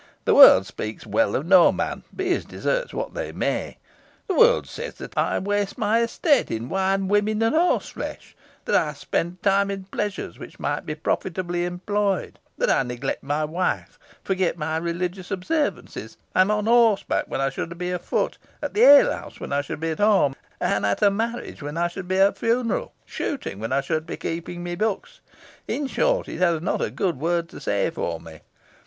"The 0.25 0.33
world 0.33 0.65
speaks 0.65 1.05
well 1.05 1.35
of 1.35 1.45
no 1.45 1.71
man, 1.71 2.03
be 2.15 2.29
his 2.29 2.43
deserts 2.43 2.91
what 2.91 3.13
they 3.13 3.31
may. 3.31 3.77
The 4.25 4.33
world 4.33 4.65
says 4.65 4.95
that 4.95 5.15
I 5.15 5.37
waste 5.37 5.77
my 5.77 6.01
estate 6.01 6.49
in 6.49 6.69
wine, 6.69 7.07
women, 7.07 7.43
and 7.43 7.53
horseflesh 7.53 8.35
that 8.65 8.73
I 8.73 8.93
spend 8.93 9.43
time 9.43 9.69
in 9.69 9.83
pleasures 9.83 10.39
which 10.39 10.59
might 10.59 10.87
be 10.87 10.95
profitably 10.95 11.65
employed 11.65 12.39
that 12.57 12.71
I 12.71 12.81
neglect 12.81 13.21
my 13.21 13.45
wife, 13.45 13.99
forget 14.23 14.57
my 14.57 14.77
religious 14.77 15.29
observances, 15.29 16.17
am 16.35 16.49
on 16.49 16.65
horseback 16.65 17.25
when 17.27 17.39
I 17.39 17.51
should 17.51 17.77
be 17.77 17.91
afoot, 17.91 18.39
at 18.59 18.73
the 18.73 18.81
alehouse 18.81 19.39
when 19.39 19.53
I 19.53 19.61
should 19.61 19.79
be 19.79 19.91
at 19.91 19.99
home, 19.99 20.35
at 20.59 21.03
a 21.03 21.11
marriage 21.11 21.61
when 21.61 21.77
I 21.77 21.87
should 21.87 22.07
be 22.07 22.17
at 22.17 22.29
a 22.29 22.33
funeral, 22.33 22.91
shooting 23.05 23.59
when 23.59 23.71
I 23.71 23.81
should 23.81 24.07
be 24.07 24.17
keeping 24.17 24.63
my 24.63 24.73
books 24.73 25.19
in 25.67 25.85
short, 25.85 26.27
it 26.27 26.39
has 26.39 26.59
not 26.59 26.81
a 26.81 26.89
good 26.89 27.19
word 27.19 27.47
to 27.49 27.59
say 27.61 27.91
for 27.91 28.19
me. 28.19 28.39